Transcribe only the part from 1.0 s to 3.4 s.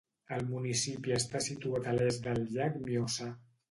està situat a l'est del llac Mjøsa.